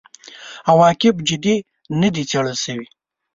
[0.69, 1.55] عواقب جدي
[2.01, 2.87] نه دي څېړل شوي.